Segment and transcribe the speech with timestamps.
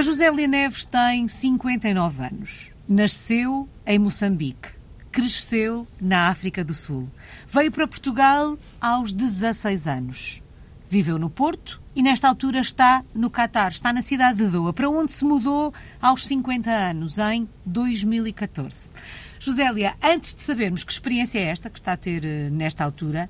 [0.00, 2.70] A Josélia Neves tem 59 anos.
[2.88, 4.70] Nasceu em Moçambique.
[5.12, 7.10] Cresceu na África do Sul.
[7.46, 10.42] Veio para Portugal aos 16 anos.
[10.88, 14.88] Viveu no Porto e, nesta altura, está no Catar, está na cidade de Doha, para
[14.88, 15.70] onde se mudou
[16.00, 18.90] aos 50 anos, em 2014.
[19.38, 23.28] Josélia, antes de sabermos que experiência é esta que está a ter eh, nesta altura,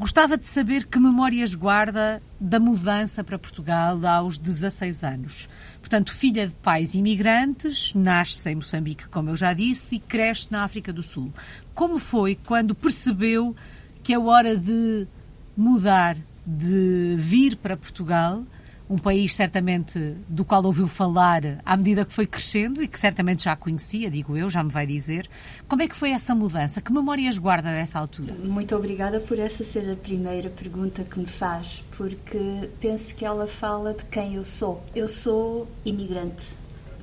[0.00, 5.46] gostava de saber que memórias guarda da mudança para Portugal aos 16 anos.
[5.78, 10.64] Portanto, filha de pais imigrantes, nasce em Moçambique, como eu já disse, e cresce na
[10.64, 11.30] África do Sul.
[11.74, 13.54] Como foi quando percebeu
[14.02, 15.06] que é hora de
[15.54, 18.42] mudar, de vir para Portugal?
[18.90, 23.44] Um país certamente do qual ouviu falar à medida que foi crescendo e que certamente
[23.44, 25.28] já conhecia, digo eu, já me vai dizer.
[25.68, 26.80] Como é que foi essa mudança?
[26.80, 28.34] Que memórias guarda dessa altura?
[28.34, 33.46] Muito obrigada por essa ser a primeira pergunta que me faz, porque penso que ela
[33.46, 34.82] fala de quem eu sou.
[34.92, 36.48] Eu sou imigrante.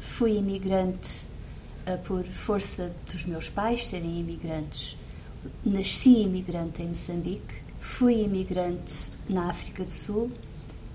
[0.01, 1.21] Fui imigrante
[1.87, 4.97] uh, por força dos meus pais serem imigrantes.
[5.63, 10.29] Nasci imigrante em Moçambique, fui imigrante na África do Sul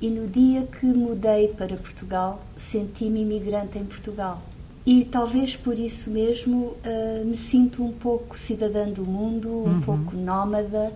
[0.03, 4.42] e no dia que mudei para Portugal senti-me imigrante em Portugal.
[4.84, 9.81] E talvez por isso mesmo uh, me sinto um pouco cidadã do mundo, um uhum.
[9.81, 10.92] pouco nómada,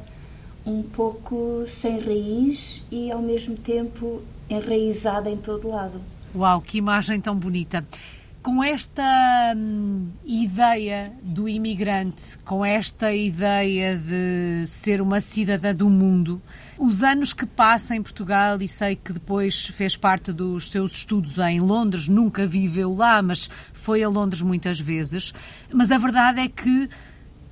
[0.67, 6.01] um pouco sem raiz e ao mesmo tempo enraizada em todo lado.
[6.35, 7.87] Uau, que imagem tão bonita!
[8.43, 16.41] Com esta hum, ideia do imigrante, com esta ideia de ser uma cidadã do mundo,
[16.79, 21.39] os anos que passa em Portugal, e sei que depois fez parte dos seus estudos
[21.39, 25.33] em Londres, nunca viveu lá, mas foi a Londres muitas vezes.
[25.73, 26.89] Mas a verdade é que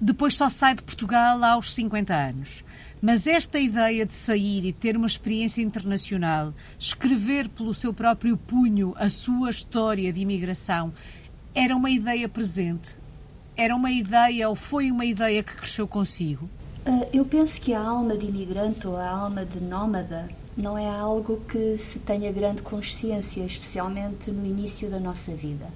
[0.01, 2.65] depois só sai de Portugal aos 50 anos.
[3.01, 8.95] Mas esta ideia de sair e ter uma experiência internacional, escrever pelo seu próprio punho
[8.97, 10.93] a sua história de imigração,
[11.55, 12.97] era uma ideia presente?
[13.57, 16.49] Era uma ideia ou foi uma ideia que cresceu consigo?
[16.87, 20.87] Ah, eu penso que a alma de imigrante ou a alma de nómada não é
[20.87, 25.67] algo que se tenha grande consciência, especialmente no início da nossa vida.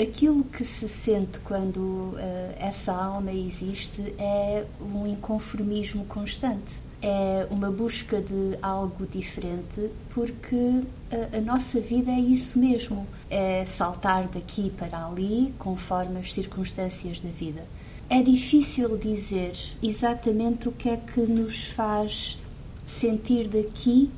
[0.00, 2.18] Aquilo que se sente quando uh,
[2.60, 6.80] essa alma existe é um inconformismo constante.
[7.02, 13.64] É uma busca de algo diferente, porque a, a nossa vida é isso mesmo: é
[13.64, 17.64] saltar daqui para ali conforme as circunstâncias da vida.
[18.08, 19.52] É difícil dizer
[19.82, 22.38] exatamente o que é que nos faz
[22.86, 24.08] sentir daqui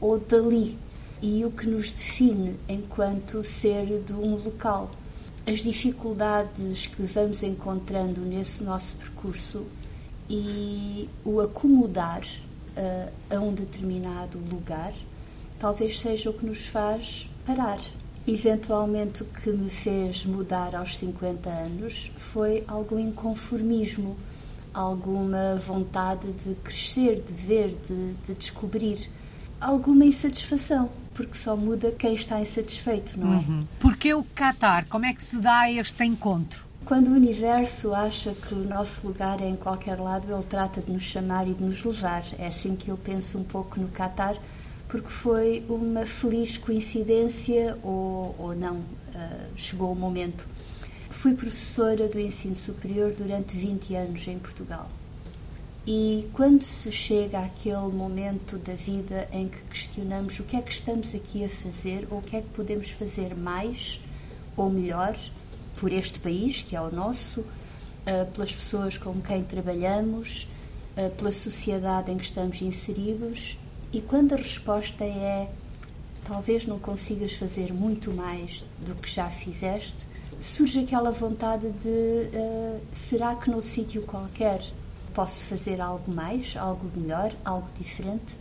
[0.00, 0.78] ou dali
[1.20, 4.88] e o que nos define enquanto ser de um local.
[5.44, 9.66] As dificuldades que vamos encontrando nesse nosso percurso
[10.30, 14.94] e o acomodar uh, a um determinado lugar
[15.58, 17.80] talvez seja o que nos faz parar
[18.26, 24.16] Eventualmente, o que me fez mudar aos 50 anos foi algum inconformismo,
[24.72, 29.10] alguma vontade de crescer, de ver, de, de descobrir,
[29.60, 33.36] alguma insatisfação, porque só muda quem está insatisfeito, não é?
[33.36, 33.66] Uhum.
[33.78, 34.86] Porque o Qatar?
[34.88, 36.64] Como é que se dá este encontro?
[36.86, 40.92] Quando o universo acha que o nosso lugar é em qualquer lado, ele trata de
[40.92, 42.24] nos chamar e de nos levar.
[42.38, 44.36] É assim que eu penso um pouco no Qatar
[44.88, 48.84] porque foi uma feliz coincidência ou, ou não, uh,
[49.56, 50.46] chegou o momento.
[51.10, 54.90] Fui professora do ensino superior durante 20 anos em Portugal.
[55.86, 60.72] E quando se chega àquele momento da vida em que questionamos o que é que
[60.72, 64.00] estamos aqui a fazer ou o que é que podemos fazer mais
[64.56, 65.14] ou melhor
[65.76, 70.48] por este país, que é o nosso, uh, pelas pessoas com quem trabalhamos,
[70.96, 73.58] uh, pela sociedade em que estamos inseridos,
[73.94, 75.48] e quando a resposta é
[76.24, 80.04] talvez não consigas fazer muito mais do que já fizeste,
[80.40, 84.60] surge aquela vontade de uh, será que no sítio qualquer
[85.12, 88.36] posso fazer algo mais, algo melhor, algo diferente?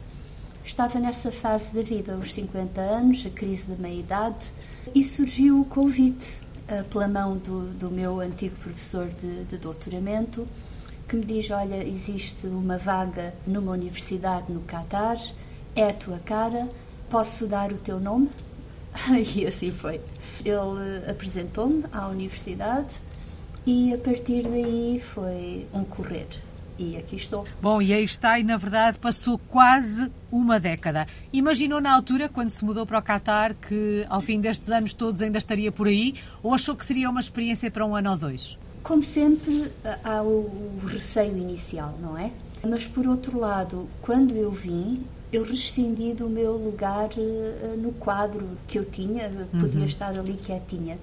[0.63, 4.51] Estava nessa fase da vida, aos 50 anos, a crise da meia-idade,
[4.95, 6.39] e surgiu o convite
[6.71, 10.47] uh, pela mão do, do, meu antigo professor de, de doutoramento,
[11.07, 15.17] que me diz: Olha, existe uma vaga numa universidade no Catar,
[15.75, 16.69] é a tua cara,
[17.09, 18.29] posso dar o teu nome?
[19.35, 19.99] e assim foi.
[20.43, 23.01] Ele apresentou-me à universidade
[23.65, 26.27] e a partir daí foi um correr.
[26.77, 27.45] E aqui estou.
[27.61, 31.07] Bom, e aí está, e na verdade passou quase uma década.
[31.31, 35.21] Imaginou na altura, quando se mudou para o Qatar, que ao fim destes anos todos
[35.21, 36.15] ainda estaria por aí?
[36.41, 38.57] Ou achou que seria uma experiência para um ano ou dois?
[38.81, 39.71] Como sempre,
[40.03, 42.31] há o receio inicial, não é?
[42.67, 48.47] Mas por outro lado, quando eu vim, eu rescindi do meu lugar uh, no quadro
[48.67, 49.85] que eu tinha, podia uhum.
[49.85, 50.99] estar ali quietinha.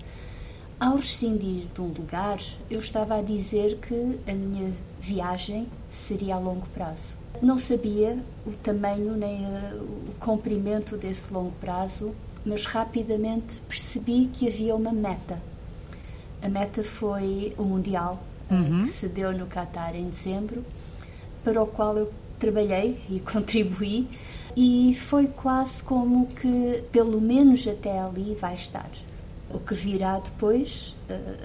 [0.79, 2.39] Ao rescindir de um lugar,
[2.71, 7.19] eu estava a dizer que a minha viagem seria a longo prazo.
[7.43, 14.47] Não sabia o tamanho nem uh, o comprimento desse longo prazo, mas rapidamente percebi que
[14.47, 15.43] havia uma meta.
[16.41, 18.85] A meta foi o Mundial, uhum.
[18.85, 20.65] que se deu no Qatar em dezembro,
[21.45, 24.09] para o qual eu trabalhei e contribuí,
[24.57, 28.91] e foi quase como que, pelo menos até ali, vai estar.
[29.49, 30.95] O que virá depois,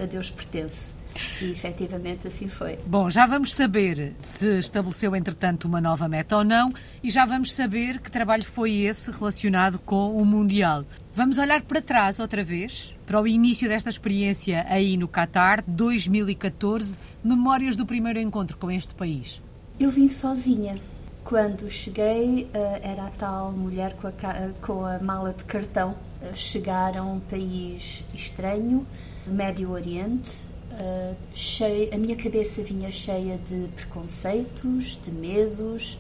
[0.02, 0.96] a Deus pertence.
[1.42, 2.78] E efetivamente assim foi.
[2.86, 7.54] Bom, já vamos saber se estabeleceu entretanto uma nova meta ou não e já vamos
[7.54, 10.86] saber que trabalho foi esse relacionado com o Mundial.
[11.14, 16.98] Vamos olhar para trás outra vez, para o início desta experiência aí no Qatar, 2014,
[17.24, 19.42] memórias do primeiro encontro com este país.
[19.78, 20.80] Eu vim sozinha.
[21.26, 24.14] Quando cheguei, eh, era a tal mulher com a,
[24.62, 25.98] com a mala de cartão.
[26.22, 28.88] Eh, chegar a um país estranho,
[29.28, 30.32] Médio Oriente,
[30.72, 35.98] eh, cheio, a minha cabeça vinha cheia de preconceitos, de medos,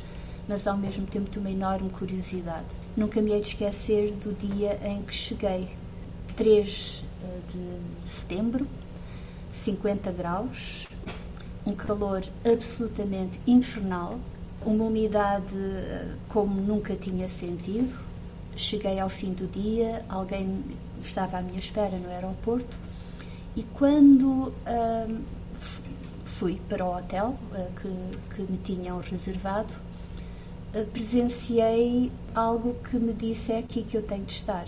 [0.47, 2.79] mas ao mesmo tempo de uma enorme curiosidade.
[2.95, 5.67] Nunca me hei de esquecer do dia em que cheguei,
[6.37, 7.03] 3
[7.51, 8.65] de setembro,
[9.51, 10.87] 50 graus,
[11.65, 14.19] um calor absolutamente infernal,
[14.65, 17.97] uma umidade eh, como nunca tinha sentido.
[18.55, 20.63] Cheguei ao fim do dia, alguém
[21.01, 22.77] estava à minha espera no aeroporto
[23.55, 25.21] e quando uh,
[26.25, 29.73] fui para o hotel uh, que, que me tinham reservado,
[30.73, 34.65] uh, presenciei algo que me disse é aqui que eu tenho de estar.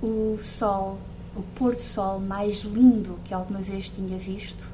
[0.00, 0.98] O sol,
[1.34, 4.68] o pôr do sol mais lindo que alguma vez tinha visto,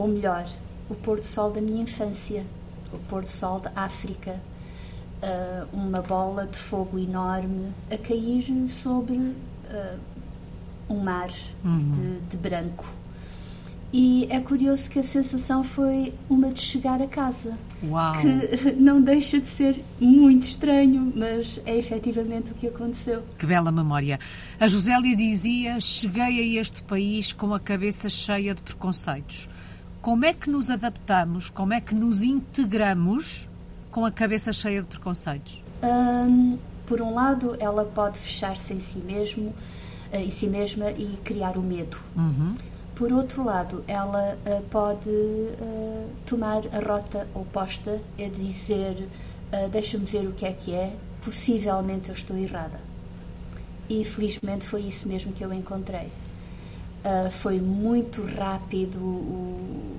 [0.00, 0.46] ou melhor,
[0.88, 2.46] o pôr do sol da minha infância,
[2.90, 4.40] o pôr do sol da África,
[5.22, 9.34] uh, uma bola de fogo enorme a cair sobre uh,
[10.88, 11.28] um mar
[11.62, 11.90] uhum.
[11.90, 12.86] de, de branco.
[13.92, 17.58] E é curioso que a sensação foi uma de chegar a casa.
[17.82, 18.14] Uau.
[18.22, 23.22] Que não deixa de ser muito estranho, mas é efetivamente o que aconteceu.
[23.36, 24.18] Que bela memória.
[24.58, 29.46] A Josélia dizia: Cheguei a este país com a cabeça cheia de preconceitos.
[30.00, 33.46] Como é que nos adaptamos, como é que nos integramos
[33.90, 35.62] com a cabeça cheia de preconceitos?
[35.82, 36.56] Um,
[36.86, 39.54] por um lado, ela pode fechar-se em si mesmo,
[40.10, 41.98] eh, em si mesma e criar o medo.
[42.16, 42.54] Uhum.
[42.94, 49.06] Por outro lado, ela uh, pode uh, tomar a rota oposta e dizer:
[49.52, 52.80] uh, deixa-me ver o que é que é, possivelmente eu estou errada.
[53.88, 56.08] E felizmente foi isso mesmo que eu encontrei.
[57.02, 59.89] Uh, foi muito rápido o,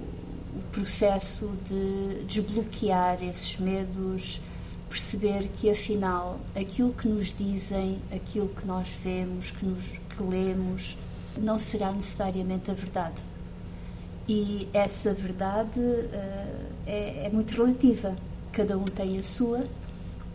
[0.71, 4.41] processo de desbloquear esses medos,
[4.89, 10.97] perceber que afinal aquilo que nos dizem, aquilo que nós vemos, que, nos, que lemos,
[11.38, 13.21] não será necessariamente a verdade.
[14.27, 18.15] E essa verdade uh, é, é muito relativa.
[18.51, 19.65] Cada um tem a sua,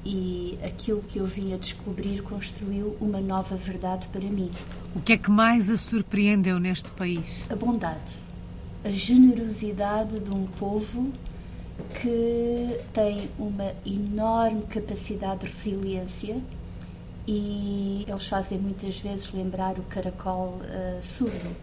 [0.07, 4.51] e aquilo que eu vim a descobrir construiu uma nova verdade para mim.
[4.95, 7.43] O que é que mais a surpreendeu neste país?
[7.51, 8.13] A bondade,
[8.87, 11.13] a generosidade de um povo
[12.01, 16.41] que tem uma enorme capacidade de resiliência
[17.27, 21.57] e eles fazem muitas vezes lembrar o caracol uh, surdo,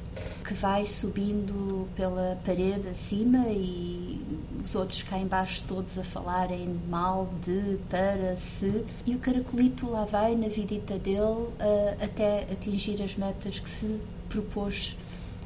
[0.46, 4.22] que vai subindo pela parede acima e
[4.62, 10.04] os outros cá embaixo todos a falarem mal, de, para, se, e o caracolito lá
[10.04, 11.54] vai na vidita dele uh,
[12.02, 14.98] até atingir as metas que se propôs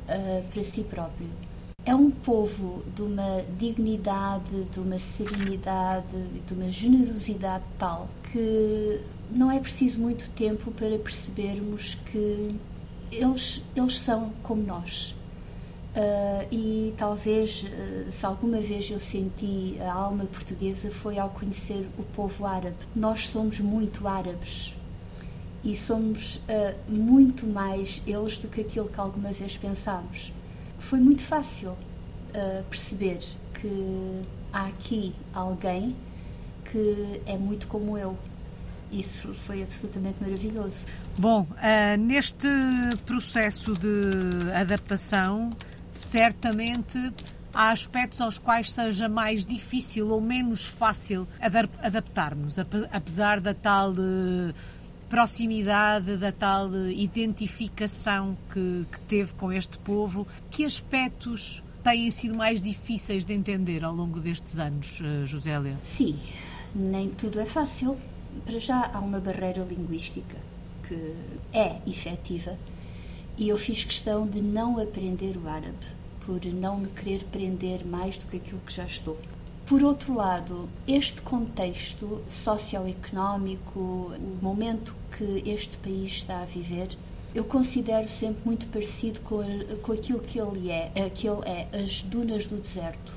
[0.10, 1.47] uh, para si próprio.
[1.88, 9.00] É um povo de uma dignidade, de uma serenidade, de uma generosidade tal que
[9.32, 12.54] não é preciso muito tempo para percebermos que
[13.10, 15.16] eles, eles são como nós.
[15.96, 21.88] Uh, e talvez, uh, se alguma vez eu senti a alma portuguesa, foi ao conhecer
[21.98, 22.76] o povo árabe.
[22.94, 24.76] Nós somos muito árabes
[25.64, 30.34] e somos uh, muito mais eles do que aquilo que alguma vez pensámos.
[30.80, 31.76] Foi muito fácil
[32.70, 33.20] perceber
[33.54, 34.22] que
[34.54, 35.96] há aqui alguém
[36.72, 38.18] que é muito como eu
[38.92, 40.86] isso foi absolutamente maravilhoso.
[41.18, 42.48] Bom, uh, neste
[43.06, 45.50] processo de adaptação,
[45.94, 46.98] certamente
[47.54, 51.28] há aspectos aos quais seja mais difícil ou menos fácil
[51.82, 52.58] adaptarmos,
[52.92, 54.54] apesar da tal uh,
[55.10, 60.28] proximidade, da tal identificação que, que teve com este povo.
[60.50, 65.78] Que aspectos têm sido mais difíceis de entender ao longo destes anos, Josélia?
[65.84, 66.20] Sim,
[66.76, 67.98] nem tudo é fácil.
[68.46, 70.38] Para já há uma barreira linguística
[70.88, 71.14] que
[71.52, 72.58] é efetiva
[73.38, 75.86] e eu fiz questão de não aprender o árabe,
[76.26, 79.18] por não me querer prender mais do que aquilo que já estou.
[79.68, 83.78] Por outro lado, este contexto socioeconómico,
[84.18, 86.88] o momento que este país está a viver,
[87.36, 89.44] eu considero sempre muito parecido com,
[89.82, 93.14] com aquilo que ele é, que ele é, as dunas do deserto.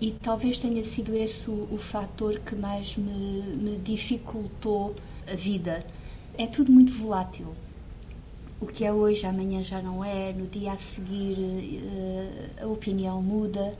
[0.00, 4.96] E talvez tenha sido esse o, o fator que mais me, me dificultou
[5.30, 5.84] a vida.
[6.38, 7.54] É tudo muito volátil
[8.62, 13.20] o que é hoje, amanhã já não é, no dia a seguir uh, a opinião
[13.20, 13.76] muda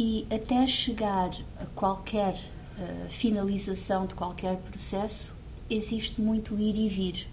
[0.00, 1.28] e até chegar
[1.60, 5.34] a qualquer uh, finalização de qualquer processo
[5.68, 7.28] existe muito ir e vir.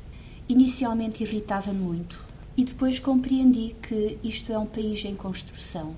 [0.50, 2.22] Inicialmente irritava-me muito
[2.58, 5.96] e depois compreendi que isto é um país em construção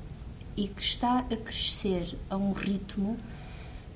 [0.55, 3.17] e que está a crescer a um ritmo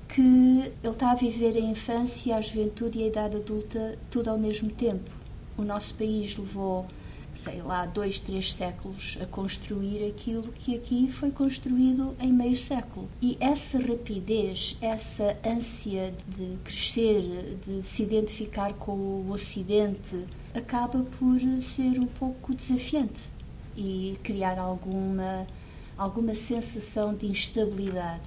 [0.08, 4.38] que ele está a viver a infância, a juventude e a idade adulta tudo ao
[4.40, 5.12] mesmo tempo
[5.56, 6.88] o nosso país levou,
[7.44, 13.10] sei lá, dois, três séculos a construir aquilo que aqui foi construído em meio século.
[13.22, 21.40] E essa rapidez, essa ânsia de crescer, de se identificar com o Ocidente, acaba por
[21.62, 23.30] ser um pouco desafiante
[23.76, 25.46] e criar alguma,
[25.98, 28.24] alguma sensação de instabilidade.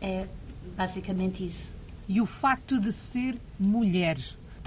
[0.00, 0.26] É
[0.76, 1.72] basicamente isso.
[2.06, 4.18] E o facto de ser mulher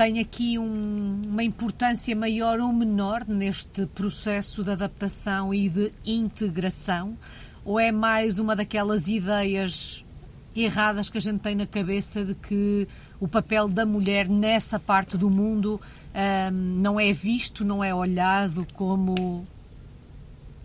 [0.02, 7.16] tem aqui um, uma importância maior ou menor neste processo de adaptação e de integração?
[7.64, 10.04] Ou é mais uma daquelas ideias
[10.56, 12.88] erradas que a gente tem na cabeça de que
[13.20, 15.80] o papel da mulher nessa parte do mundo
[16.16, 19.46] um, não é visto, não é olhado como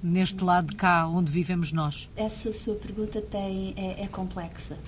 [0.02, 2.08] neste lado de cá onde vivemos nós?
[2.16, 4.78] Essa sua pergunta tem, é, é complexa.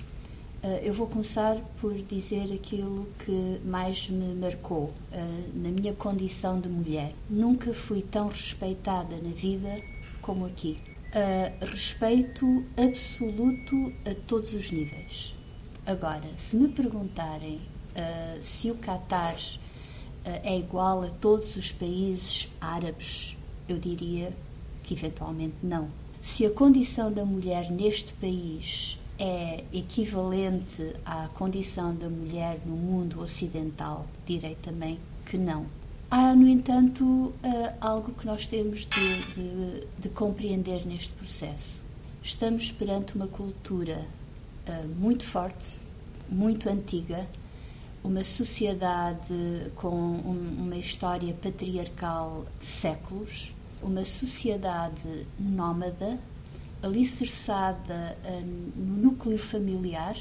[0.61, 6.59] Uh, eu vou começar por dizer aquilo que mais me marcou uh, na minha condição
[6.59, 7.13] de mulher.
[7.29, 9.81] Nunca fui tão respeitada na vida
[10.21, 10.77] como aqui.
[11.15, 15.33] Uh, respeito absoluto a todos os níveis.
[15.85, 17.61] Agora, se me perguntarem
[18.41, 19.35] se o Qatar
[20.23, 23.35] é igual a todos os países árabes,
[23.67, 24.31] eu diria
[24.83, 25.89] que eventualmente não.
[26.21, 33.19] Se a condição da mulher neste país é equivalente à condição da mulher no mundo
[33.19, 35.65] ocidental, direi também que não.
[36.09, 41.83] Há, no entanto, eh, algo que nós temos de, de, de compreender neste processo.
[42.23, 44.05] Estamos perante uma cultura
[44.65, 45.79] eh, muito forte,
[46.27, 47.27] muito antiga,
[48.03, 56.17] uma sociedade com uma história patriarcal de séculos, uma sociedade nómada
[56.81, 58.45] alicerçada uh,
[58.75, 60.15] no núcleo familiar,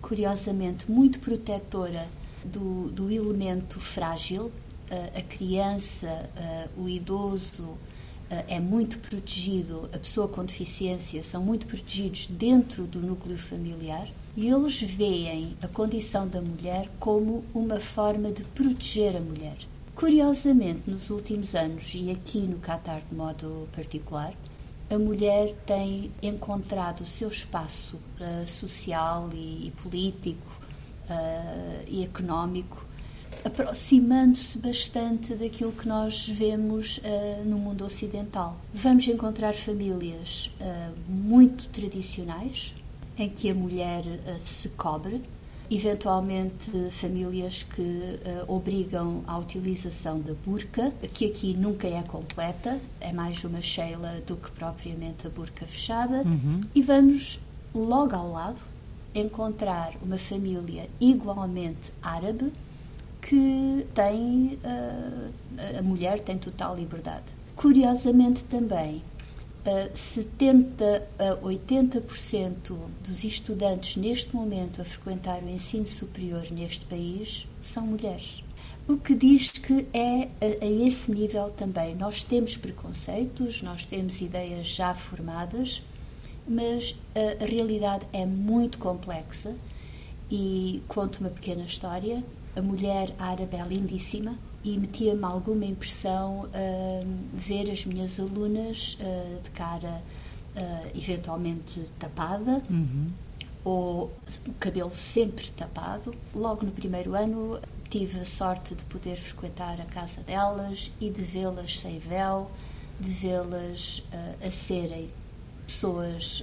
[0.00, 2.06] curiosamente muito protetora
[2.44, 4.46] do, do elemento frágil.
[4.90, 6.30] Uh, a criança,
[6.76, 7.76] uh, o idoso
[8.46, 14.48] é muito protegido, a pessoa com deficiência são muito protegidos dentro do núcleo familiar e
[14.48, 19.56] eles veem a condição da mulher como uma forma de proteger a mulher.
[19.94, 24.32] Curiosamente, nos últimos anos, e aqui no Qatar de modo particular,
[24.90, 30.46] a mulher tem encontrado o seu espaço uh, social e, e político
[31.04, 32.86] uh, e económico,
[33.44, 38.58] aproximando-se bastante daquilo que nós vemos uh, no mundo ocidental.
[38.72, 40.50] Vamos encontrar famílias
[41.06, 42.74] muito tradicionais,
[43.18, 44.04] em que a mulher
[44.38, 45.20] se cobre,
[45.70, 48.18] eventualmente famílias que uh,
[48.52, 54.36] obrigam à utilização da burca, que aqui nunca é completa, é mais uma Sheila do
[54.36, 56.60] que propriamente a burca fechada, uhum.
[56.74, 57.38] e vamos
[57.74, 58.60] logo ao lado
[59.14, 62.52] encontrar uma família igualmente árabe
[63.20, 67.24] que tem uh, a mulher tem total liberdade.
[67.56, 69.02] Curiosamente também
[69.94, 77.86] 70 a 80% dos estudantes neste momento a frequentar o ensino superior neste país são
[77.86, 78.42] mulheres.
[78.88, 81.94] O que diz que é a, esse nível também.
[81.94, 85.82] Nós temos preconceitos, nós temos ideias já formadas,
[86.46, 89.54] mas a, a realidade é muito complexa.
[90.30, 92.24] E conto uma pequena história.
[92.56, 96.48] A mulher árabe é lindíssima, e metia-me alguma impressão uh,
[97.32, 100.02] ver as minhas alunas uh, de cara
[100.56, 103.08] uh, eventualmente tapada uhum.
[103.64, 104.12] ou
[104.46, 106.14] o cabelo sempre tapado.
[106.34, 111.22] Logo no primeiro ano tive a sorte de poder frequentar a casa delas e de
[111.22, 112.50] vê-las sem véu,
[113.00, 114.02] de vê-las
[114.46, 115.08] a serem
[115.66, 116.42] pessoas,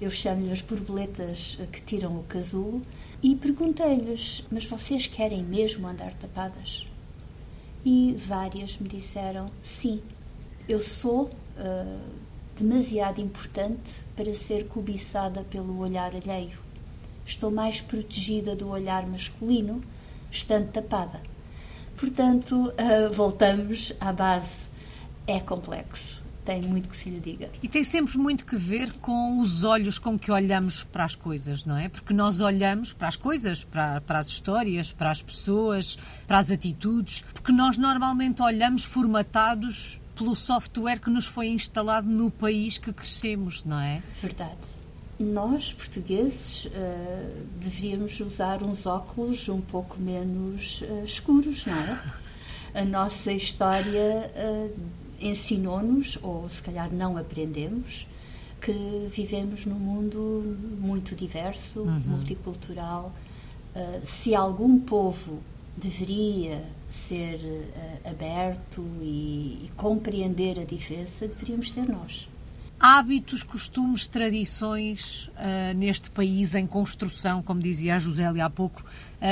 [0.00, 2.80] eu chamo-lhe as borboletas que tiram o casulo,
[3.22, 6.86] e perguntei-lhes: Mas vocês querem mesmo andar tapadas?
[7.84, 10.02] E várias me disseram: Sim,
[10.68, 12.00] eu sou uh,
[12.56, 16.58] demasiado importante para ser cobiçada pelo olhar alheio.
[17.24, 19.80] Estou mais protegida do olhar masculino,
[20.30, 21.20] estando tapada.
[21.96, 24.72] Portanto, uh, voltamos à base.
[25.24, 27.50] É complexo tem muito que se lhe diga.
[27.62, 31.64] E tem sempre muito que ver com os olhos com que olhamos para as coisas,
[31.64, 31.88] não é?
[31.88, 35.96] Porque nós olhamos para as coisas, para, para as histórias, para as pessoas,
[36.26, 42.30] para as atitudes, porque nós normalmente olhamos formatados pelo software que nos foi instalado no
[42.30, 44.02] país que crescemos, não é?
[44.20, 44.56] Verdade.
[45.18, 46.70] Nós, portugueses, uh,
[47.60, 52.02] deveríamos usar uns óculos um pouco menos uh, escuros, não é?
[52.74, 58.06] A nossa história uh, ensinou-nos, ou se calhar não aprendemos,
[58.62, 62.00] que vivemos num mundo muito diverso, uhum.
[62.06, 63.12] multicultural.
[63.74, 65.40] Uh, se algum povo
[65.76, 72.28] deveria ser uh, aberto e, e, compreender a diferença, deveríamos ser nós.
[72.78, 78.84] Hábitos, costumes, tradições uh, neste país em construção, como dizia a Josélia há pouco,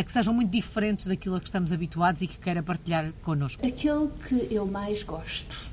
[0.07, 3.67] que sejam muito diferentes daquilo a que estamos habituados e que queira partilhar connosco?
[3.67, 5.70] Aquele que eu mais gosto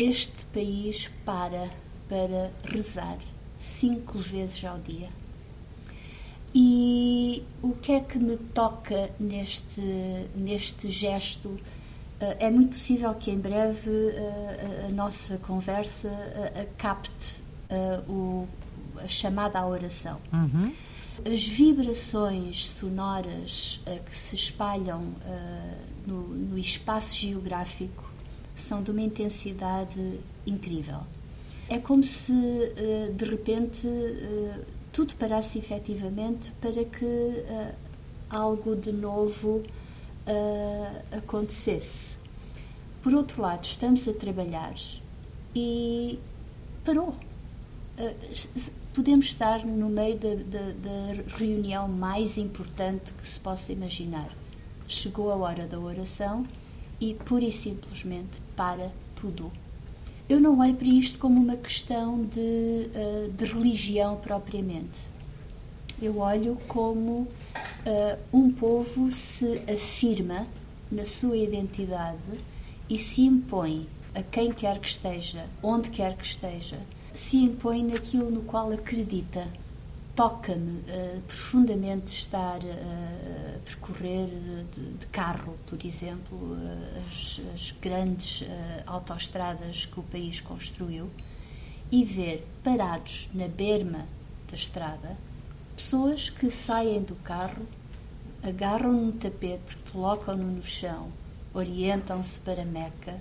[0.00, 1.68] este país para
[2.08, 3.18] para rezar
[3.58, 5.08] cinco vezes ao dia.
[6.52, 9.80] E o que é que me toca neste,
[10.34, 11.56] neste gesto?
[12.18, 17.40] Eh, é muito possível que em breve eh, a, a nossa conversa a, a capte
[17.70, 18.48] a, o,
[18.96, 20.18] a chamada à oração.
[20.32, 20.72] Uhum.
[21.24, 25.14] As vibrações sonoras que se espalham
[26.06, 28.09] no, no espaço geográfico
[28.60, 31.00] são de uma intensidade incrível.
[31.68, 34.60] É como se, eh, de repente, eh,
[34.92, 37.74] tudo parasse efetivamente para que eh,
[38.28, 39.62] algo de novo
[41.10, 42.16] acontecesse.
[43.02, 44.74] Por outro lado, estamos a trabalhar
[45.56, 46.20] e
[46.84, 47.12] parou.
[48.94, 54.30] Podemos estar no meio da, da, da reunião mais importante que se possa imaginar.
[54.86, 56.46] Chegou a hora da oração
[57.00, 59.50] e pura e simplesmente para tudo.
[60.28, 65.08] Eu não olho para isto como uma questão de, uh, de religião propriamente.
[66.00, 67.28] Eu olho como uh,
[68.32, 70.46] um povo se afirma
[70.90, 72.40] na sua identidade
[72.88, 76.78] e se impõe a quem quer que esteja, onde quer que esteja,
[77.14, 79.46] se impõe naquilo no qual acredita
[80.20, 87.70] toca-me uh, profundamente estar uh, a percorrer de, de, carro, por exemplo, uh, as, as,
[87.80, 88.44] grandes
[88.86, 91.10] autoestradas que o país construiu
[91.90, 94.06] e ver parados na berma
[94.50, 95.16] da estrada
[95.74, 97.66] pessoas que saem do carro,
[98.42, 101.08] agarram um tapete, colocam-no no chão,
[101.54, 103.18] orientam-se para Meca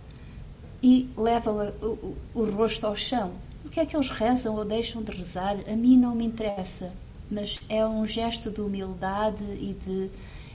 [0.83, 3.31] e levam o, o rosto ao chão
[3.69, 5.55] o que é que eles rezam ou deixam de rezar?
[5.71, 6.91] A mim não me interessa,
[7.29, 10.09] mas é um gesto de humildade e de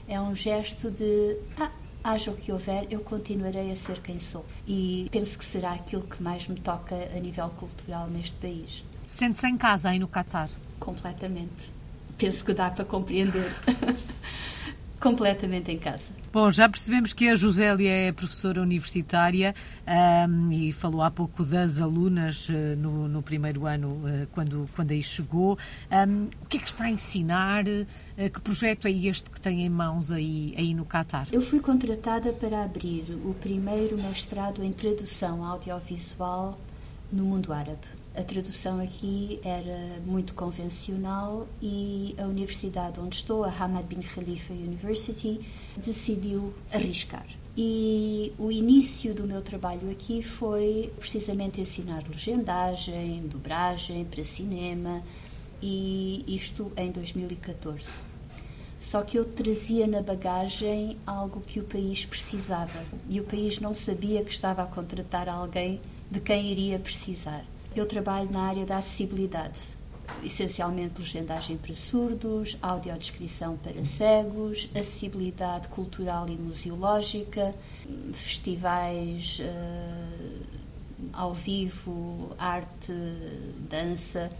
[0.05, 1.71] é um gesto de ah,
[2.03, 4.45] haja o que houver, eu continuarei a ser quem sou.
[4.67, 8.83] E penso que será aquilo que mais me toca a nível cultural neste país.
[9.05, 10.49] Sente-se em casa aí no Catar?
[10.77, 11.73] Completamente.
[12.17, 13.55] Penso que dá para compreender.
[14.99, 16.11] completamente em casa.
[16.31, 19.55] Bom, já percebemos que a Josélia é professora universitária
[20.27, 24.91] um, e falou há pouco das alunas uh, no, no, primeiro ano, uh, quando, quando
[24.91, 25.57] aí chegou.
[25.91, 27.65] Um, o que é que está a ensinar?
[27.67, 31.27] Uh, que projeto é este que tem em mãos aí, aí no Catar?
[31.31, 36.59] Eu fui contratada para abrir o primeiro mestrado em tradução audiovisual
[37.11, 38.04] no mundo árabe.
[38.17, 44.53] A tradução aqui era muito convencional e a universidade onde estou, a Hamad bin Khalifa
[44.53, 45.41] University,
[45.75, 47.25] decidiu arriscar.
[47.57, 55.03] E o início do meu trabalho aqui foi precisamente ensinar legendagem, dobragem para cinema,
[55.61, 58.01] e isto em 2014.
[58.79, 63.73] Só que eu trazia na bagagem algo que o país precisava e o país não
[63.73, 67.43] sabia que estava a contratar alguém de quem iria precisar.
[67.75, 69.67] Eu trabalho na área da acessibilidade,
[70.23, 77.53] essencialmente legendagem para surdos, audiodescrição para cegos, acessibilidade cultural e museológica,
[78.13, 82.93] festivais uh, ao vivo, arte,
[83.69, 84.31] dança.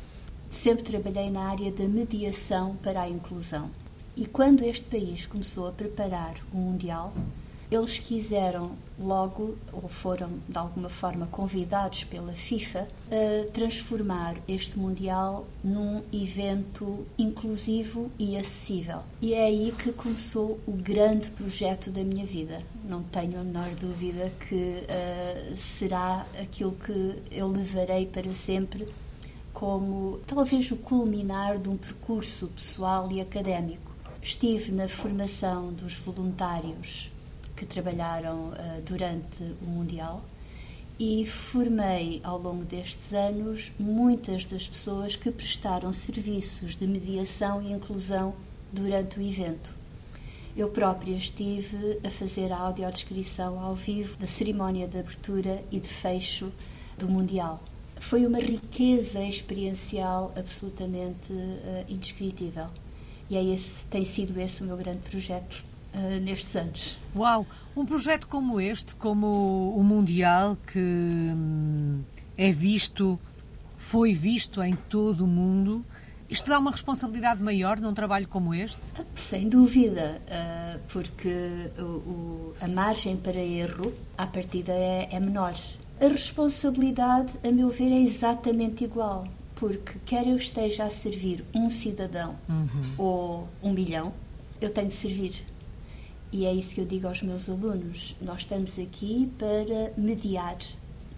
[0.50, 3.70] Sempre trabalhei na área da mediação para a inclusão.
[4.16, 7.14] E quando este país começou a preparar o Mundial,
[7.76, 15.46] Eles quiseram logo, ou foram de alguma forma convidados pela FIFA, a transformar este Mundial
[15.62, 19.02] num evento inclusivo e acessível.
[19.22, 22.64] E é aí que começou o grande projeto da minha vida.
[22.86, 28.88] Não tenho a menor dúvida que uh, será aquilo que eu levarei para sempre
[29.52, 33.94] como talvez o culminar de um percurso pessoal e académico.
[34.22, 37.12] Estive na formação dos voluntários
[37.56, 40.24] que trabalharam uh, durante o Mundial
[41.00, 47.72] e formei ao longo destes anos muitas das pessoas que prestaram serviços de mediação e
[47.72, 48.34] inclusão
[48.72, 49.72] durante o evento.
[50.56, 55.88] Eu própria estive a fazer a audiodescrição ao vivo da cerimónia de abertura e de
[55.88, 56.50] fecho
[56.98, 57.62] do Mundial.
[57.98, 62.68] Foi uma riqueza experiencial absolutamente uh, indescritível.
[63.30, 65.62] E é esse, tem sido esse o meu grande projeto
[65.96, 66.98] uh, nestes anos.
[67.16, 67.46] Uau!
[67.76, 72.02] Um projeto como este, como o Mundial, que hum,
[72.38, 73.20] é visto,
[73.78, 75.86] foi visto em todo o mundo,
[76.30, 78.82] isto dá uma responsabilidade maior num trabalho como este?
[79.14, 85.56] Sem dúvida, uh, porque o, o, a margem para erro, à partida, é, é menor.
[86.02, 91.70] A responsabilidade, a meu ver, é exatamente igual porque quer eu esteja a servir um
[91.70, 92.94] cidadão uhum.
[92.98, 94.14] ou um milhão,
[94.62, 95.34] eu tenho de servir.
[96.36, 98.14] E é isso que eu digo aos meus alunos.
[98.20, 100.58] Nós estamos aqui para mediar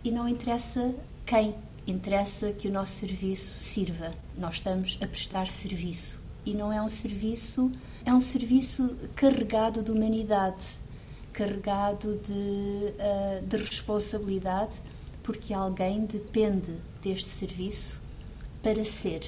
[0.04, 0.94] e não interessa
[1.26, 1.56] quem,
[1.88, 4.12] interessa que o nosso serviço sirva.
[4.38, 7.72] Nós estamos a prestar serviço e não é um serviço,
[8.06, 10.80] é um serviço carregado de humanidade,
[11.34, 14.76] carregado de, uh, de responsabilidade,
[15.24, 18.00] porque alguém depende deste serviço
[18.62, 19.24] para ser.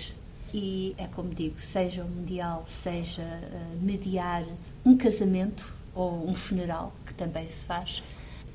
[0.54, 4.46] E é como digo, seja o mundial, seja uh, mediar
[4.86, 8.04] um casamento ou um funeral, que também se faz,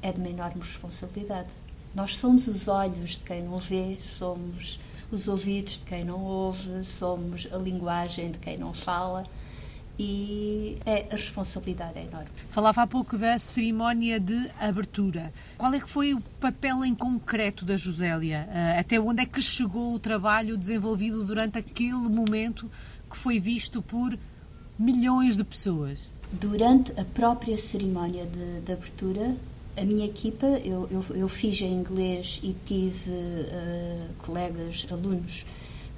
[0.02, 1.48] é de uma enorme responsabilidade.
[1.94, 4.78] Nós somos os olhos de quem não vê, somos
[5.10, 9.24] os ouvidos de quem não ouve, somos a linguagem de quem não fala
[9.98, 12.28] e é, a responsabilidade é enorme.
[12.48, 15.32] Falava há pouco da cerimónia de abertura.
[15.56, 18.48] Qual é que foi o papel em concreto da Josélia?
[18.48, 22.70] Uh, até onde é que chegou o trabalho desenvolvido durante aquele momento
[23.08, 24.18] que foi visto por
[24.78, 26.12] milhões de pessoas?
[26.40, 29.36] Durante a própria cerimónia de, de abertura,
[29.76, 35.44] a minha equipa, eu, eu, eu, fiz em inglês e tive uh, colegas, alunos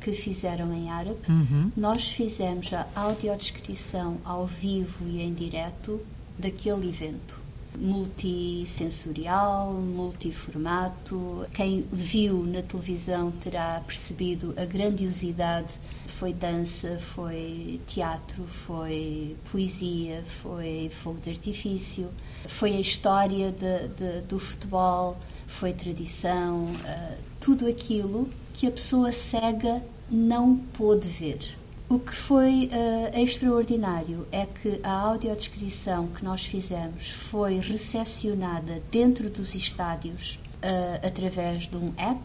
[0.01, 1.19] que fizeram em árabe.
[1.29, 1.71] Uhum.
[1.77, 6.01] Nós fizemos a audiodescrição ao vivo e em direto
[6.39, 7.45] daquele evento.
[7.79, 11.47] Multissensorial, multiformato.
[11.53, 15.79] Quem viu na televisão terá percebido a grandiosidade.
[16.19, 22.09] Foi dança, foi teatro, foi poesia, foi fogo de artifício,
[22.47, 29.13] foi a história de, de, do futebol, foi tradição, uh, tudo aquilo que a pessoa
[29.13, 31.55] cega não pôde ver.
[31.87, 39.29] O que foi uh, extraordinário é que a audiodescrição que nós fizemos foi recepcionada dentro
[39.29, 42.23] dos estádios uh, através de um app,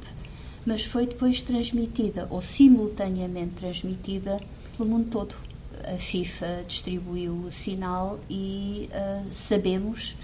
[0.66, 4.40] mas foi depois transmitida ou simultaneamente transmitida
[4.78, 5.36] pelo mundo todo.
[5.84, 10.16] A FIFA distribuiu o sinal e uh, sabemos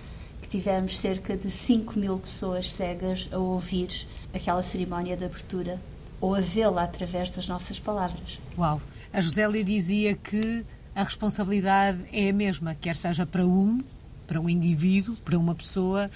[0.42, 5.82] que tivemos cerca de 5 mil pessoas cegas a ouvir aquela cerimónia de abertura
[6.22, 8.40] ou a vê-la através das nossas palavras.
[8.58, 8.82] Uau!
[9.12, 13.82] A Josélia dizia que a responsabilidade é a mesma, quer seja para um,
[14.26, 16.10] para um indivíduo, para uma pessoa,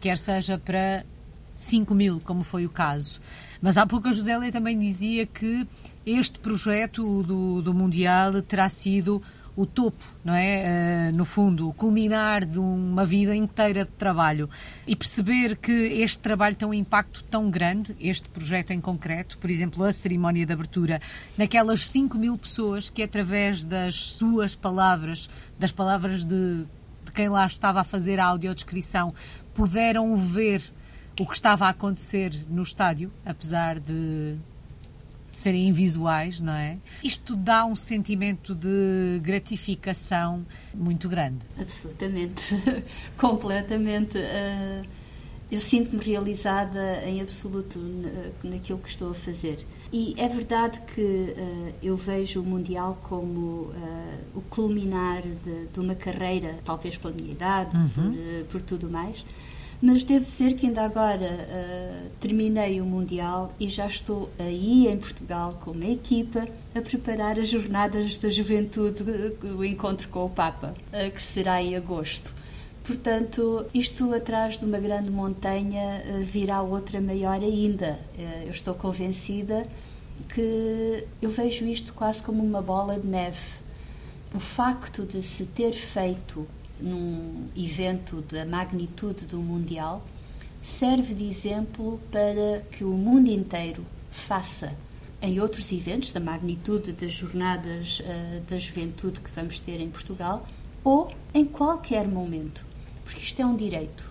[0.00, 1.04] quer seja para
[1.54, 3.20] 5 mil, como foi o caso.
[3.64, 5.66] Mas há pouco a Josélia também dizia que
[6.04, 9.22] este projeto do, do Mundial terá sido
[9.56, 11.10] o topo, não é?
[11.10, 14.50] Uh, no fundo, o culminar de uma vida inteira de trabalho.
[14.86, 19.48] E perceber que este trabalho tem um impacto tão grande, este projeto em concreto, por
[19.48, 21.00] exemplo, a cerimónia de abertura,
[21.38, 25.26] naquelas 5 mil pessoas que, através das suas palavras,
[25.58, 26.66] das palavras de,
[27.02, 29.14] de quem lá estava a fazer a audiodescrição,
[29.54, 30.60] puderam ver
[31.20, 34.36] o que estava a acontecer no estádio, apesar de
[35.32, 36.78] serem invisuais, não é?
[37.02, 41.40] Isto dá um sentimento de gratificação muito grande.
[41.58, 42.54] Absolutamente,
[43.18, 44.16] completamente.
[44.16, 44.86] Uh,
[45.50, 47.78] eu sinto-me realizada em absoluto
[48.42, 49.64] naquilo que estou a fazer.
[49.92, 53.74] E é verdade que uh, eu vejo o Mundial como uh,
[54.34, 58.44] o culminar de, de, uma carreira, talvez pela minha idade, uhum.
[58.48, 59.24] por, por tudo mais
[59.84, 64.96] mas devo dizer que ainda agora uh, terminei o Mundial e já estou aí em
[64.96, 69.04] Portugal com uma equipa a preparar as jornadas da juventude,
[69.42, 72.32] o encontro com o Papa, uh, que será em agosto.
[72.82, 77.98] Portanto, isto atrás de uma grande montanha eh, virá outra maior ainda.
[78.18, 79.66] Eh, eu estou convencida
[80.28, 83.40] que eu vejo isto quase como uma bola de neve.
[84.34, 86.46] O facto de se ter feito
[86.80, 90.04] num evento da magnitude do Mundial
[90.60, 94.72] serve de exemplo para que o mundo inteiro faça.
[95.20, 100.46] Em outros eventos da magnitude das jornadas uh, da juventude que vamos ter em Portugal
[100.82, 102.64] ou em qualquer momento.
[103.04, 104.10] Porque isto é um direito.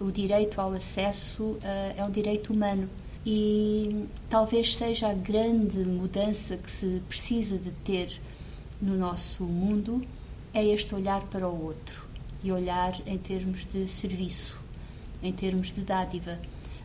[0.00, 1.60] O direito ao acesso uh,
[1.96, 2.88] é um direito humano.
[3.26, 8.20] E talvez seja a grande mudança que se precisa de ter
[8.80, 10.02] no nosso mundo
[10.54, 12.06] é este olhar para o outro
[12.42, 14.60] e olhar em termos de serviço,
[15.22, 16.38] em termos de dádiva.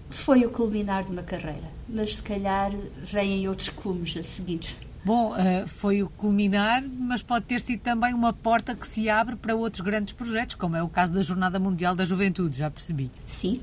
[0.10, 2.72] Foi o culminar de uma carreira, mas se calhar
[3.06, 4.76] vêm outros cumes a seguir.
[5.06, 9.36] Bom, uh, foi o culminar, mas pode ter sido também uma porta que se abre
[9.36, 13.10] para outros grandes projetos, como é o caso da Jornada Mundial da Juventude, já percebi.
[13.26, 13.62] Sim,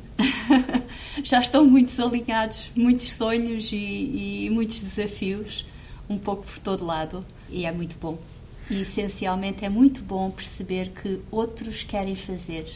[1.23, 5.67] já estão muitos alinhados, muitos sonhos e, e muitos desafios,
[6.09, 8.19] um pouco por todo lado, e é muito bom.
[8.71, 12.67] E essencialmente é muito bom perceber que outros querem fazer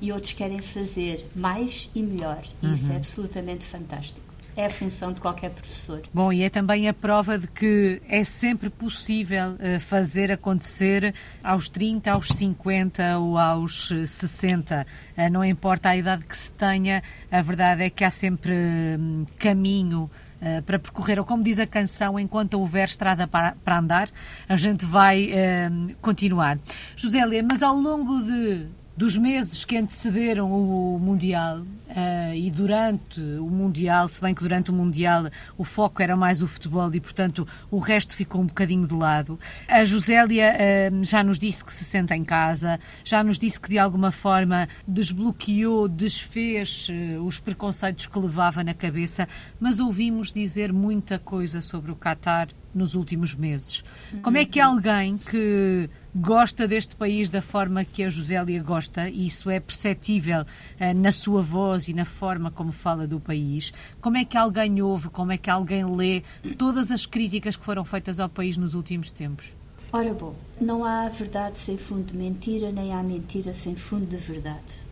[0.00, 2.74] e outros querem fazer mais e melhor, e uhum.
[2.74, 4.24] isso é absolutamente fantástico
[4.56, 6.02] é a função de qualquer professor.
[6.12, 11.68] Bom, e é também a prova de que é sempre possível eh, fazer acontecer aos
[11.68, 14.86] 30, aos 50 ou aos 60.
[15.16, 19.26] Eh, não importa a idade que se tenha, a verdade é que há sempre hum,
[19.38, 20.08] caminho
[20.40, 24.08] Uh, para percorrer, ou como diz a canção, enquanto houver estrada para, para andar,
[24.48, 26.58] a gente vai uh, continuar.
[26.96, 28.66] Josélia, mas ao longo de
[28.96, 34.70] dos meses que antecederam o Mundial uh, e durante o Mundial, se bem que durante
[34.70, 35.28] o Mundial
[35.58, 39.38] o foco era mais o futebol e, portanto, o resto ficou um bocadinho de lado.
[39.68, 43.68] A Josélia uh, já nos disse que se senta em casa, já nos disse que
[43.68, 49.28] de alguma forma desbloqueou, desfez uh, os preconceitos que levava na cabeça,
[49.58, 53.84] mas ouvimos dizer muita coisa sobre o Qatar nos últimos meses.
[54.22, 59.26] Como é que alguém que gosta deste país da forma que a Josélia gosta, e
[59.26, 63.72] isso é perceptível uh, na sua voz e na forma como fala do país.
[64.00, 66.22] Como é que alguém ouve, como é que alguém lê
[66.56, 69.54] todas as críticas que foram feitas ao país nos últimos tempos?
[69.92, 74.16] Ora bom, não há verdade sem fundo de mentira, nem há mentira sem fundo de
[74.16, 74.82] verdade.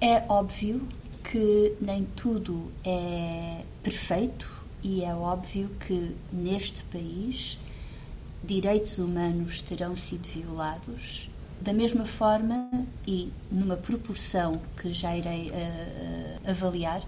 [0.00, 0.86] É óbvio
[1.22, 4.50] que nem tudo é perfeito
[4.82, 7.58] e é óbvio que neste país
[8.42, 12.70] direitos humanos terão sido violados, da mesma forma
[13.06, 17.02] e numa proporção que já irei uh, avaliar,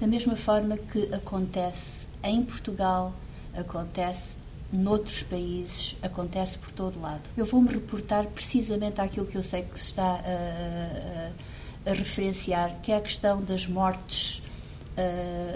[0.00, 3.14] da mesma forma que acontece em Portugal,
[3.54, 4.36] acontece
[4.72, 7.20] noutros países, acontece por todo lado.
[7.36, 12.80] Eu vou-me reportar precisamente àquilo que eu sei que se está a, a, a referenciar,
[12.82, 14.42] que é a questão das mortes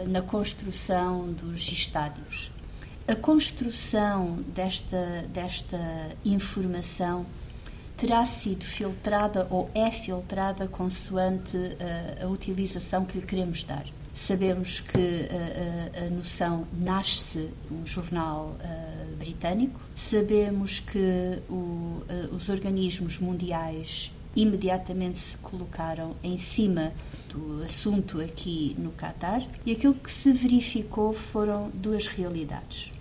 [0.09, 2.51] na construção dos estádios.
[3.09, 5.79] A construção desta, desta
[6.25, 7.25] informação
[7.97, 11.57] terá sido filtrada ou é filtrada consoante
[12.21, 13.85] a, a utilização que lhe queremos dar.
[14.13, 18.57] Sabemos que a, a, a noção nasce num jornal
[19.21, 26.93] britânico, sabemos que o, os organismos mundiais imediatamente se colocaram em cima
[27.33, 32.96] do assunto aqui no Catar e aquilo que se verificou foram duas realidades.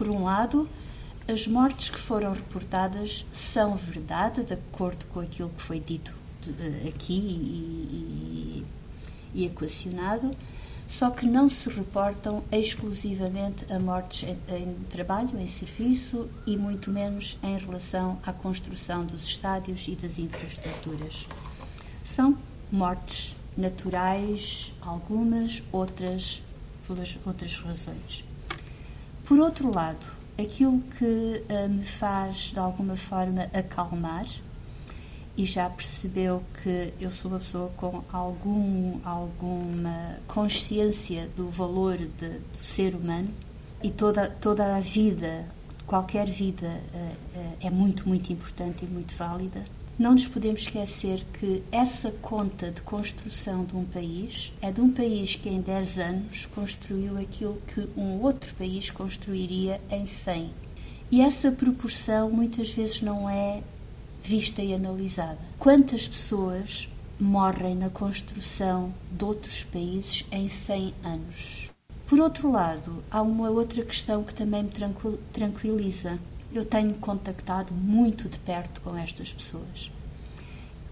[0.00, 0.66] Por um lado,
[1.28, 6.88] as mortes que foram reportadas são verdade, de acordo com aquilo que foi dito eh,
[6.88, 8.64] aqui e,
[9.34, 10.34] e, e equacionado,
[10.86, 16.90] só que não se reportam exclusivamente a mortes em, em, trabalho, em serviço e muito
[16.90, 21.26] menos em relação à construção dos estádios e das infraestruturas.
[22.02, 22.38] São
[22.72, 26.42] mortes naturais, algumas, outras
[26.86, 28.29] pelas outras razões.
[29.30, 30.04] Por outro lado,
[30.36, 34.26] aquilo que uh, me faz de alguma forma acalmar,
[35.36, 42.08] e já percebeu que eu sou uma pessoa com algum, alguma consciência do valor de,
[42.08, 43.28] do ser humano
[43.80, 45.46] e toda, toda a vida,
[45.86, 49.62] qualquer vida, uh, uh, é muito, muito importante e muito válida
[50.00, 54.88] não nos podemos esquecer que essa conta de construção de um país é de um
[54.88, 60.50] país que em 10 anos construiu aquilo que um outro país construiria em 100.
[61.10, 63.62] E essa proporção muitas vezes não é
[64.22, 65.36] vista e analisada.
[65.58, 66.88] Quantas pessoas
[67.20, 71.70] morrem na construção de outros países em 100 anos?
[72.06, 74.70] Por outro lado, há uma outra questão que também me
[75.30, 76.18] tranquiliza
[76.52, 79.90] eu tenho contactado muito de perto com estas pessoas.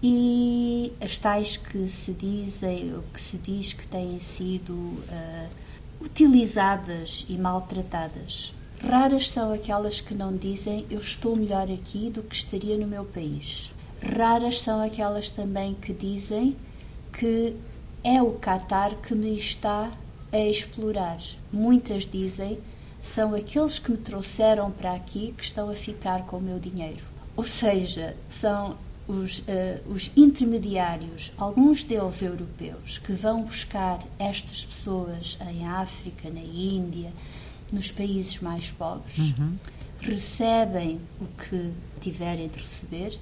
[0.01, 5.49] e as tais que se dizem, que se diz que têm sido uh,
[5.99, 8.53] utilizadas e maltratadas.
[8.81, 13.03] Raras são aquelas que não dizem eu estou melhor aqui do que estaria no meu
[13.03, 13.73] país.
[14.01, 16.55] Raras são aquelas também que dizem
[17.11, 17.53] que
[18.01, 19.91] é o Qatar que me está
[20.31, 21.19] a explorar.
[21.51, 22.57] Muitas dizem
[23.01, 27.03] são aqueles que me trouxeram para aqui que estão a ficar com o meu dinheiro.
[27.35, 29.43] Ou seja, são os, uh,
[29.89, 37.11] os, intermediários, alguns deles europeus, que vão buscar estas pessoas em África, na Índia,
[37.71, 39.55] nos países mais pobres, uhum.
[39.99, 43.19] recebem o que tiverem de receber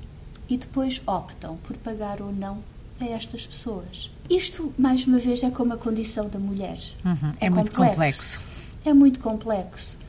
[0.49, 2.63] e depois optam por pagar ou não
[2.99, 4.09] a estas pessoas.
[4.29, 6.79] Isto, mais uma vez, é como a condição da mulher.
[7.05, 7.33] Uhum.
[7.39, 8.41] É, é muito complexo.
[8.87, 9.99] É muito complexo.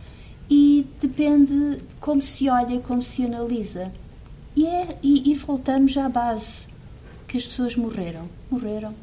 [0.48, 3.92] E depende de como se olha como se analisa.
[4.54, 6.68] E, é, e, e voltamos à base
[7.26, 8.28] que as pessoas morreram.
[8.48, 8.94] Morreram.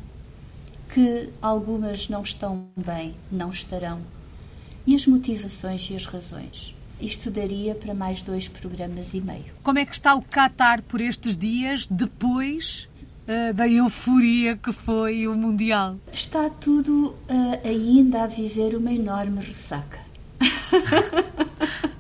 [0.94, 4.00] Que algumas não estão bem, não estarão.
[4.88, 6.74] E as motivações e as razões.
[7.02, 9.54] Isto daria para mais dois programas e meio.
[9.62, 12.88] Como é que está o Qatar por estes dias, depois
[13.28, 15.98] uh, da euforia que foi o Mundial?
[16.12, 20.00] Está tudo uh, ainda a viver uma enorme ressaca.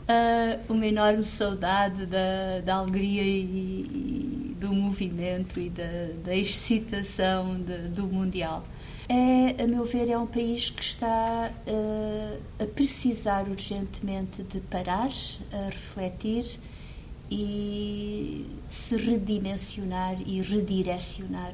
[0.06, 5.84] uh, uma enorme saudade da, da alegria e, e, do movimento e da,
[6.24, 8.64] da excitação de, do Mundial.
[9.08, 15.12] É, a meu ver, é um país que está uh, a precisar urgentemente de parar,
[15.52, 16.60] a refletir
[17.30, 21.54] e se redimensionar e redirecionar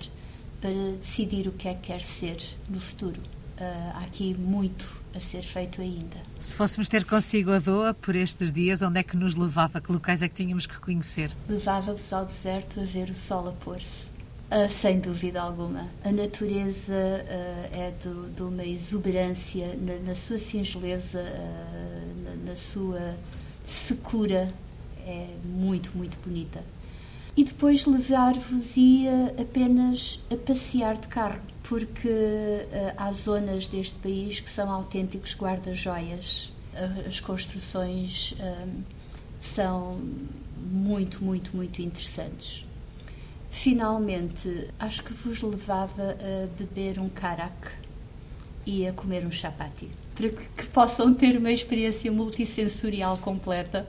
[0.60, 2.38] para decidir o que é que quer ser
[2.69, 3.19] no futuro.
[3.60, 6.17] Uh, há aqui muito a ser feito ainda.
[6.39, 9.79] Se fôssemos ter consigo a Doa por estes dias, onde é que nos levava?
[9.79, 11.31] Que locais é que tínhamos que conhecer?
[11.47, 14.05] Levava-vos ao deserto a ver o sol a pôr-se.
[14.51, 15.88] Uh, sem dúvida alguma.
[16.03, 21.23] A natureza uh, é do, de uma exuberância na, na sua singeleza,
[22.23, 23.15] na, na sua
[23.63, 24.51] secura
[25.12, 26.63] é muito, muito bonita.
[27.36, 34.50] E depois levar-vos-ia apenas a passear de carro, porque uh, há zonas deste país que
[34.50, 36.52] são autênticos guarda-joias.
[36.74, 38.69] Uh, as construções uh,
[39.39, 40.00] são
[40.58, 42.65] muito, muito, muito interessantes.
[43.50, 47.69] Finalmente, acho que vos levava a beber um carac
[48.65, 53.88] e a comer um chapati, para que, que possam ter uma experiência multissensorial completa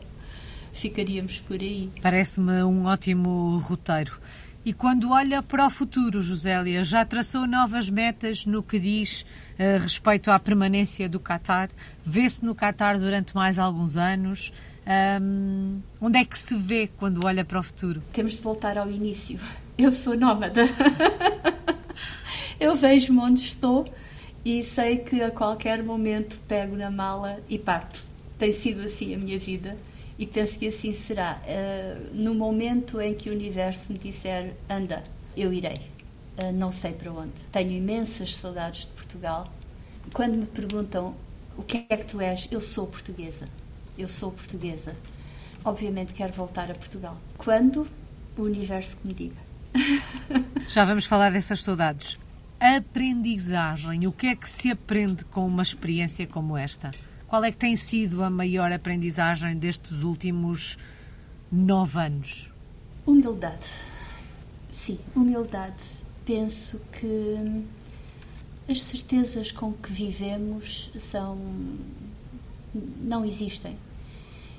[0.73, 1.91] ficaríamos por aí.
[2.01, 4.19] Parece-me um ótimo roteiro.
[4.65, 9.23] E quando olha para o futuro, Josélia, já traçou novas metas no que diz
[9.59, 11.69] uh, respeito à permanência do Qatar?
[12.07, 14.53] Vê-se no Qatar durante mais alguns anos?
[15.21, 18.01] Um, onde é que se vê quando olha para o futuro?
[18.13, 19.39] Temos de voltar ao início.
[19.77, 20.63] Eu sou nómada.
[22.61, 23.85] Eu vejo-me onde estou
[24.45, 28.01] e sei que a qualquer momento pego na mala e parto.
[28.39, 29.77] Tem sido assim a minha vida
[30.23, 31.43] e penso que assim será.
[31.43, 35.03] Uh, no momento em que o universo me disser anda,
[35.37, 35.91] eu irei.
[36.41, 37.33] Uh, não sei para onde.
[37.51, 39.53] Tenho imensas saudades de Portugal.
[40.15, 41.17] Quando me perguntam
[41.57, 43.47] o que é que tu és, eu sou portuguesa.
[43.99, 44.95] Eu sou portuguesa.
[45.65, 47.19] Obviamente quero voltar a Portugal.
[47.37, 47.89] Quando
[48.39, 49.41] o universo me diga.
[50.71, 52.17] Já vamos falar dessas saudades.
[52.61, 54.07] Aprendizagem.
[54.07, 56.93] O que é que se aprende com uma experiência como esta?
[57.33, 60.77] Qual é que tem sido a maior aprendizagem destes últimos
[61.51, 62.51] nove anos?
[63.07, 63.69] Humildade.
[64.71, 65.83] Sim, humildade.
[66.27, 67.65] Penso que
[68.71, 71.39] as certezas com que vivemos são
[73.01, 73.79] não existem.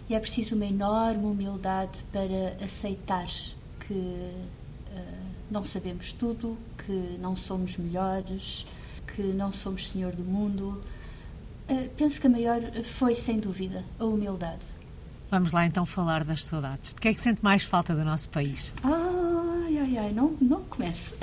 [0.10, 3.30] E é preciso uma enorme humildade para aceitar
[3.82, 4.42] que uh,
[5.52, 8.66] não sabemos tudo, que não somos melhores,
[9.16, 10.82] que não somos senhor do mundo,
[11.98, 14.66] penso que a maior foi, sem dúvida, a humildade.
[15.30, 16.94] Vamos lá então falar das saudades.
[16.94, 18.72] De que é que sente mais falta do nosso país?
[18.84, 21.14] Ai, ai, ai, não, não comece.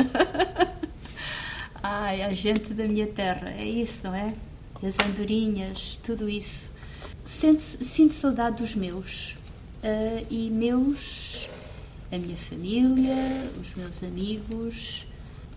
[1.82, 4.34] ai, a gente da minha terra, é isso, não é?
[4.82, 6.70] As andorinhas, tudo isso.
[7.24, 9.36] Sinto, sinto saudade dos meus.
[9.82, 11.48] Uh, e meus,
[12.10, 13.16] a minha família,
[13.60, 15.06] os meus amigos.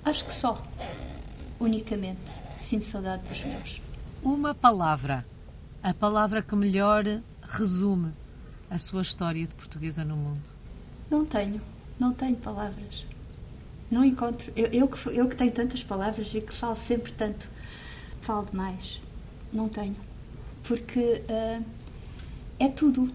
[0.06, 0.62] Acho que só,
[1.60, 2.20] unicamente,
[2.60, 3.83] sinto saudade dos meus
[4.24, 5.26] uma palavra,
[5.82, 7.04] a palavra que melhor
[7.42, 8.14] resume
[8.70, 10.42] a sua história de portuguesa no mundo?
[11.10, 11.62] Não tenho,
[12.00, 13.06] não tenho palavras.
[13.92, 14.52] Não encontro.
[14.56, 17.50] Eu, eu, que, eu que tenho tantas palavras e que falo sempre tanto,
[18.22, 19.02] falo demais.
[19.52, 19.96] Não tenho.
[20.64, 21.66] Porque uh,
[22.60, 23.14] é tudo.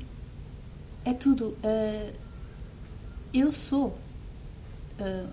[1.04, 1.56] É tudo.
[1.64, 2.12] Uh,
[3.32, 3.98] eu sou
[5.00, 5.28] uh,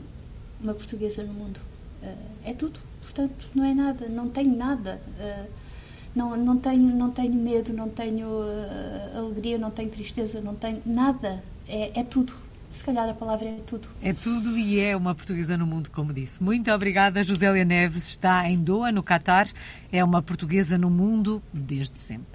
[0.60, 1.60] uma portuguesa no mundo.
[2.44, 2.80] é tudo.
[3.02, 5.00] Portanto, não é nada, não tenho nada.
[6.16, 8.28] Não, não, tenho, não tenho medo, não tenho
[9.16, 11.44] alegria, não tenho tristeza, não tenho nada.
[11.68, 12.46] É, é tudo
[12.76, 13.88] se calhar a palavra é tudo.
[14.02, 16.44] É tudo e é uma portuguesa no mundo, como disse.
[16.44, 18.08] Muito obrigada, Josélia Neves.
[18.08, 19.48] Está em Doha, no Catar.
[19.92, 22.28] É uma portuguesa no mundo desde sempre.